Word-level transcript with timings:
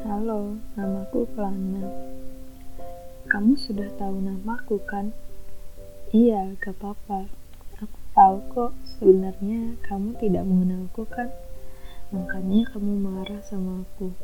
Halo, 0.00 0.56
namaku 0.72 1.28
Kelana. 1.36 1.84
Kamu 3.28 3.52
sudah 3.60 3.92
tahu 4.00 4.24
namaku 4.24 4.80
kan? 4.88 5.12
Iya, 6.16 6.56
gak 6.56 6.80
apa-apa. 6.80 7.28
Aku 7.84 7.98
tahu 8.16 8.36
kok 8.56 8.72
sebenarnya 8.96 9.76
kamu 9.84 10.16
tidak 10.16 10.48
mengenalku 10.48 11.04
kan? 11.04 11.28
Makanya 12.08 12.72
kamu 12.72 13.04
marah 13.04 13.44
sama 13.44 13.84
aku. 13.84 14.16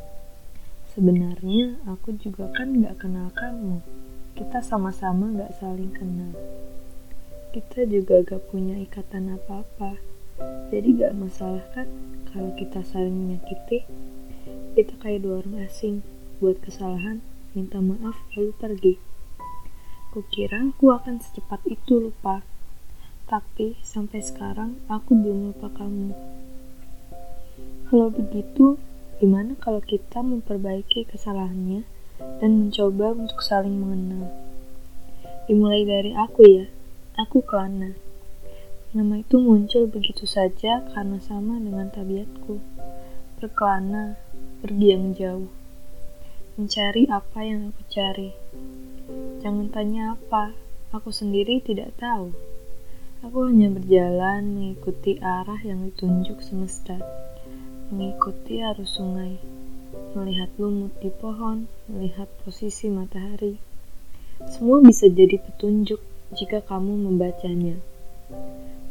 Sebenarnya 0.96 1.76
aku 1.84 2.16
juga 2.16 2.48
kan 2.56 2.72
gak 2.80 3.04
kenal 3.04 3.28
kamu. 3.36 3.84
Kita 4.40 4.64
sama-sama 4.64 5.28
gak 5.36 5.52
saling 5.52 5.92
kenal. 5.92 6.32
Kita 7.52 7.84
juga 7.84 8.24
gak 8.24 8.48
punya 8.48 8.80
ikatan 8.80 9.36
apa-apa. 9.36 10.00
Jadi 10.72 10.88
gak 10.96 11.12
masalah 11.12 11.64
kan 11.76 11.92
kalau 12.32 12.52
kita 12.56 12.84
saling 12.84 13.10
menyakiti? 13.10 13.82
Kita 14.78 14.94
kayak 15.02 15.26
dua 15.26 15.42
orang 15.42 15.66
asing, 15.66 16.06
buat 16.38 16.62
kesalahan, 16.62 17.18
minta 17.50 17.82
maaf, 17.82 18.14
lalu 18.38 18.54
pergi. 18.54 18.94
Kukira 20.14 20.70
aku 20.70 20.94
akan 20.94 21.18
secepat 21.18 21.66
itu 21.66 21.98
lupa. 21.98 22.46
Tapi 23.26 23.74
sampai 23.82 24.22
sekarang 24.22 24.78
aku 24.86 25.18
belum 25.18 25.50
lupa 25.50 25.66
kamu. 25.74 26.14
Kalau 27.90 28.06
begitu, 28.14 28.78
gimana 29.18 29.58
kalau 29.58 29.82
kita 29.82 30.22
memperbaiki 30.22 31.10
kesalahannya 31.10 31.82
dan 32.38 32.50
mencoba 32.62 33.18
untuk 33.18 33.42
saling 33.42 33.82
mengenal? 33.82 34.30
Dimulai 35.50 35.90
dari 35.90 36.14
aku 36.14 36.46
ya, 36.46 36.70
aku 37.18 37.42
Kelana. 37.42 37.98
Nama 38.94 39.26
itu 39.26 39.42
muncul 39.42 39.90
begitu 39.90 40.22
saja 40.22 40.86
karena 40.94 41.18
sama 41.18 41.58
dengan 41.58 41.90
tabiatku. 41.90 42.62
Berkelana, 43.42 44.27
pergi 44.58 44.90
yang 44.90 45.14
jauh, 45.14 45.46
mencari 46.58 47.06
apa 47.06 47.46
yang 47.46 47.70
aku 47.70 47.82
cari. 47.86 48.34
Jangan 49.38 49.70
tanya 49.70 50.18
apa, 50.18 50.50
aku 50.90 51.14
sendiri 51.14 51.62
tidak 51.62 51.94
tahu. 51.94 52.34
Aku 53.22 53.46
hanya 53.46 53.70
berjalan 53.70 54.58
mengikuti 54.58 55.22
arah 55.22 55.62
yang 55.62 55.86
ditunjuk 55.86 56.42
semesta, 56.42 56.98
mengikuti 57.94 58.58
arus 58.58 58.98
sungai, 58.98 59.38
melihat 60.18 60.50
lumut 60.58 60.90
di 60.98 61.14
pohon, 61.14 61.70
melihat 61.86 62.26
posisi 62.42 62.90
matahari. 62.90 63.62
Semua 64.50 64.82
bisa 64.82 65.06
jadi 65.06 65.38
petunjuk 65.38 66.02
jika 66.34 66.66
kamu 66.66 66.98
membacanya. 67.06 67.78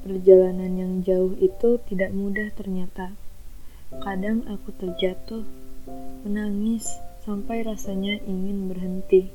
Perjalanan 0.08 0.80
yang 0.80 0.94
jauh 1.04 1.36
itu 1.44 1.76
tidak 1.92 2.16
mudah 2.16 2.48
ternyata. 2.56 3.27
Kadang 3.88 4.44
aku 4.52 4.76
terjatuh, 4.76 5.48
menangis 6.28 7.00
sampai 7.24 7.64
rasanya 7.64 8.20
ingin 8.28 8.68
berhenti. 8.68 9.32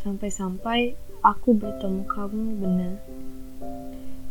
Sampai-sampai 0.00 0.96
aku 1.20 1.52
bertemu 1.52 2.08
kamu 2.08 2.44
benar. 2.56 2.96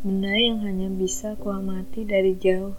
Benda 0.02 0.34
yang 0.34 0.66
hanya 0.66 0.90
bisa 0.90 1.38
kuamati 1.38 2.10
dari 2.10 2.34
jauh. 2.42 2.74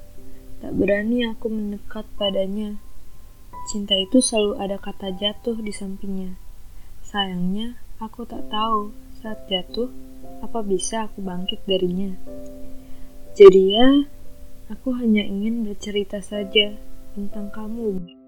Tak 0.59 0.75
berani 0.75 1.23
aku 1.31 1.47
mendekat 1.47 2.11
padanya. 2.19 2.75
Cinta 3.71 3.95
itu 3.95 4.19
selalu 4.19 4.59
ada 4.59 4.75
kata 4.83 5.15
jatuh 5.15 5.55
di 5.55 5.71
sampingnya. 5.71 6.35
Sayangnya, 7.07 7.79
aku 8.03 8.27
tak 8.27 8.51
tahu 8.51 8.91
saat 9.23 9.47
jatuh 9.47 9.87
apa 10.43 10.67
bisa 10.67 11.07
aku 11.07 11.23
bangkit 11.23 11.63
darinya. 11.63 12.11
Jadi 13.39 13.63
ya, 13.71 13.89
Aku 14.71 14.95
hanya 14.95 15.27
ingin 15.27 15.67
bercerita 15.67 16.23
saja 16.23 16.79
tentang 17.19 17.51
kamu. 17.51 18.20